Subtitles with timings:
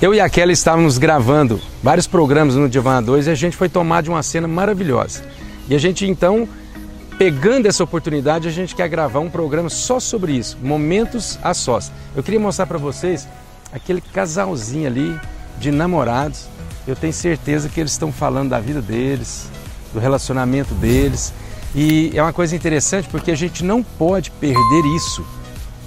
[0.00, 3.68] Eu e a Kelly estávamos gravando vários programas no Divan 2 e a gente foi
[3.68, 5.24] tomar de uma cena maravilhosa.
[5.68, 6.48] E a gente então,
[7.18, 11.90] pegando essa oportunidade, a gente quer gravar um programa só sobre isso, momentos a sós.
[12.14, 13.26] Eu queria mostrar para vocês
[13.72, 15.18] aquele casalzinho ali
[15.58, 16.46] de namorados.
[16.86, 19.50] Eu tenho certeza que eles estão falando da vida deles,
[19.96, 21.32] do relacionamento deles.
[21.74, 25.26] E é uma coisa interessante porque a gente não pode perder isso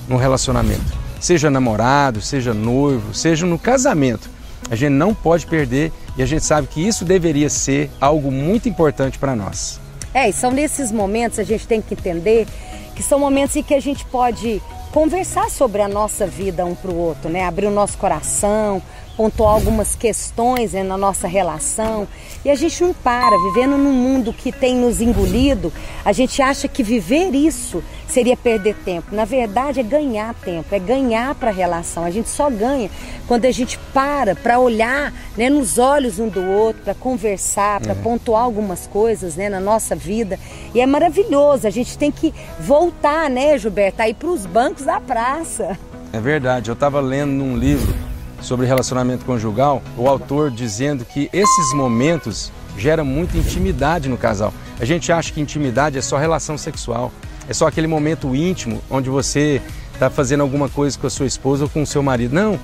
[0.08, 4.30] no relacionamento seja namorado, seja noivo, seja no casamento.
[4.70, 8.70] A gente não pode perder e a gente sabe que isso deveria ser algo muito
[8.70, 9.80] importante para nós.
[10.14, 12.48] É, e são nesses momentos a gente tem que entender
[12.96, 16.90] que são momentos em que a gente pode conversar sobre a nossa vida um para
[16.90, 17.46] o outro, né?
[17.46, 18.82] Abrir o nosso coração,
[19.20, 22.08] pontuar algumas questões né, na nossa relação.
[22.46, 25.74] E a gente não para, vivendo num mundo que tem nos engolido,
[26.06, 29.14] a gente acha que viver isso seria perder tempo.
[29.14, 32.06] Na verdade, é ganhar tempo, é ganhar para a relação.
[32.06, 32.90] A gente só ganha
[33.28, 37.96] quando a gente para para olhar né, nos olhos um do outro, para conversar, para
[37.96, 38.02] uhum.
[38.02, 40.40] pontuar algumas coisas né, na nossa vida.
[40.74, 45.02] E é maravilhoso, a gente tem que voltar, né, Gilberto, aí para os bancos da
[45.02, 45.78] praça.
[46.14, 48.09] É verdade, eu estava lendo num livro
[48.42, 54.54] sobre relacionamento conjugal, o autor dizendo que esses momentos geram muita intimidade no casal.
[54.80, 57.12] A gente acha que intimidade é só relação sexual,
[57.48, 59.62] é só aquele momento íntimo onde você
[59.94, 62.34] está fazendo alguma coisa com a sua esposa ou com o seu marido.
[62.34, 62.60] Não.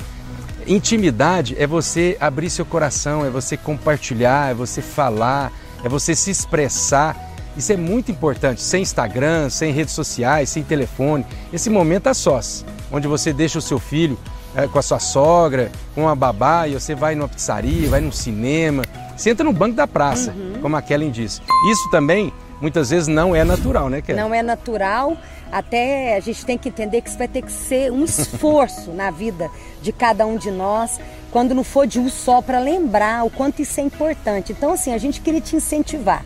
[0.66, 5.52] Intimidade é você abrir seu coração, é você compartilhar, é você falar,
[5.84, 7.34] é você se expressar.
[7.58, 11.26] Isso é muito importante, sem Instagram, sem redes sociais, sem telefone.
[11.54, 14.18] Esse momento a sós, onde você deixa o seu filho
[14.56, 18.12] é, com a sua sogra, com a babá, e você vai numa pizzaria, vai num
[18.12, 18.84] cinema,
[19.18, 20.60] senta no banco da praça, uhum.
[20.62, 21.42] como a Kellen disse.
[21.72, 22.32] Isso também
[22.62, 24.24] muitas vezes não é natural, né, Kellen?
[24.24, 25.18] Não é natural,
[25.52, 29.12] até a gente tem que entender que isso vai ter que ser um esforço na
[29.12, 29.50] vida
[29.82, 31.00] de cada um de nós,
[31.32, 34.54] quando não for de um só, para lembrar o quanto isso é importante.
[34.54, 36.24] Então, assim, a gente queria te incentivar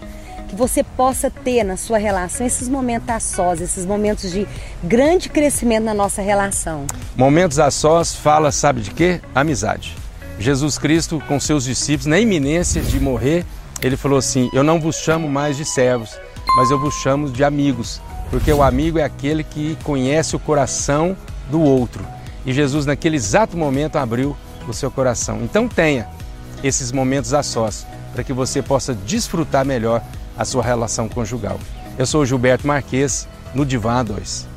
[0.49, 4.47] que você possa ter na sua relação esses momentos a sós, esses momentos de
[4.83, 6.85] grande crescimento na nossa relação.
[7.15, 9.21] Momentos a sós fala, sabe de quê?
[9.33, 9.95] Amizade.
[10.39, 13.45] Jesus Cristo, com seus discípulos, na iminência de morrer,
[13.81, 16.17] ele falou assim: Eu não vos chamo mais de servos,
[16.55, 21.15] mas eu vos chamo de amigos, porque o amigo é aquele que conhece o coração
[21.51, 22.05] do outro.
[22.45, 24.35] E Jesus, naquele exato momento, abriu
[24.67, 25.41] o seu coração.
[25.43, 26.07] Então, tenha
[26.63, 30.01] esses momentos a sós, para que você possa desfrutar melhor
[30.39, 31.59] a sua relação conjugal.
[31.97, 34.47] Eu sou Gilberto Marques, no Divã 2.